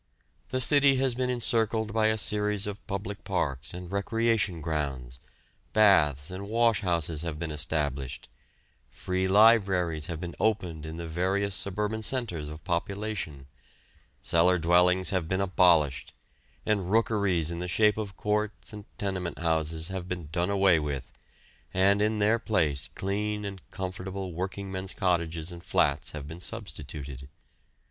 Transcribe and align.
The 0.49 0.59
city 0.59 0.95
has 0.95 1.13
been 1.13 1.29
encircled 1.29 1.93
by 1.93 2.07
a 2.07 2.17
series 2.17 2.65
of 2.65 2.83
public 2.87 3.23
parks 3.23 3.71
and 3.71 3.91
recreation 3.91 4.59
grounds, 4.59 5.19
baths 5.73 6.31
and 6.31 6.49
washhouses 6.49 7.21
have 7.21 7.37
been 7.37 7.51
established, 7.51 8.27
free 8.89 9.27
libraries 9.27 10.07
have 10.07 10.19
been 10.19 10.33
opened 10.39 10.87
in 10.87 10.97
the 10.97 11.05
various 11.07 11.53
suburban 11.53 12.01
centres 12.01 12.49
of 12.49 12.63
population, 12.63 13.45
cellar 14.23 14.57
dwellings 14.57 15.11
have 15.11 15.27
been 15.27 15.39
abolished, 15.39 16.13
and 16.65 16.89
rookeries 16.91 17.51
in 17.51 17.59
the 17.59 17.67
shape 17.67 17.99
of 17.99 18.17
courts 18.17 18.73
and 18.73 18.85
tenement 18.97 19.37
houses 19.37 19.89
have 19.89 20.07
been 20.07 20.29
done 20.31 20.49
away 20.49 20.79
with, 20.79 21.11
and 21.75 22.01
in 22.01 22.17
their 22.17 22.39
place 22.39 22.87
clean 22.87 23.45
and 23.45 23.61
comfortable 23.69 24.33
working 24.33 24.71
men's 24.71 24.95
cottages 24.95 25.51
and 25.51 25.63
flats 25.63 26.13
have 26.13 26.27
been 26.27 26.41
substituted. 26.41 27.29